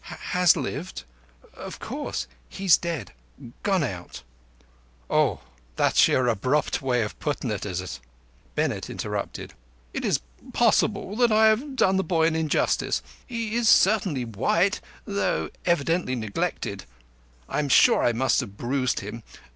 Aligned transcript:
"Has 0.05 0.57
lived. 0.57 1.03
Of 1.53 1.77
course 1.77 2.25
he 2.49 2.65
is 2.65 2.75
dead—gone 2.75 3.83
out." 3.83 4.23
"Oh! 5.11 5.41
That's 5.75 6.07
your 6.07 6.27
abrupt 6.27 6.81
way 6.81 7.03
of 7.03 7.19
putting 7.19 7.51
it, 7.51 7.67
is 7.67 7.81
it?" 7.81 7.99
Bennett 8.55 8.89
interrupted. 8.89 9.53
"It 9.93 10.03
is 10.03 10.21
possible 10.53 11.31
I 11.31 11.45
have 11.49 11.75
done 11.75 11.97
the 11.97 12.03
boy 12.03 12.25
an 12.25 12.35
injustice. 12.35 13.03
He 13.27 13.53
is 13.53 13.69
certainly 13.69 14.25
white, 14.25 14.81
though 15.05 15.51
evidently 15.67 16.15
neglected. 16.15 16.85
I 17.47 17.59
am 17.59 17.69
sure 17.69 18.03
I 18.03 18.11
must 18.11 18.39
have 18.39 18.57
bruised 18.57 19.01
him. 19.01 19.21